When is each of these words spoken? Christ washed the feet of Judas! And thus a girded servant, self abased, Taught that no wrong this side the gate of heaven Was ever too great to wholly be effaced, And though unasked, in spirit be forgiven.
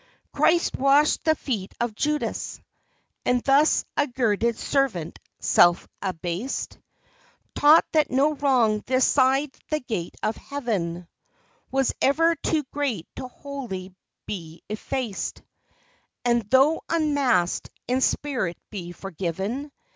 Christ 0.33 0.75
washed 0.77 1.25
the 1.25 1.35
feet 1.35 1.75
of 1.79 1.93
Judas! 1.93 2.59
And 3.23 3.43
thus 3.43 3.85
a 3.95 4.07
girded 4.07 4.57
servant, 4.57 5.19
self 5.39 5.87
abased, 6.01 6.79
Taught 7.53 7.85
that 7.91 8.09
no 8.09 8.33
wrong 8.33 8.81
this 8.87 9.05
side 9.05 9.55
the 9.69 9.79
gate 9.79 10.15
of 10.23 10.37
heaven 10.37 11.07
Was 11.69 11.93
ever 12.01 12.33
too 12.35 12.63
great 12.73 13.07
to 13.17 13.27
wholly 13.27 13.93
be 14.25 14.63
effaced, 14.69 15.43
And 16.25 16.49
though 16.49 16.81
unasked, 16.89 17.69
in 17.87 18.01
spirit 18.01 18.57
be 18.71 18.93
forgiven. 18.93 19.71